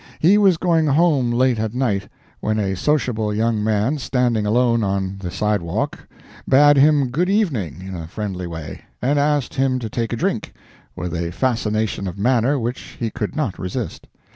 [0.17, 2.07] He was going home late at night,
[2.39, 6.07] when a sociable young man, standing alone on the sidewalk,
[6.49, 10.53] bade him good evening in a friendly way, and asked him to take a drink,
[10.95, 14.07] with a fascination of manner which he could not resist.